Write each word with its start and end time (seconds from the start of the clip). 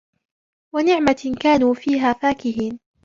وَنَعْمَةٍ 0.75 1.37
كَانُوا 1.39 1.73
فِيهَا 1.73 2.13
فَاكِهِينَ 2.13 2.79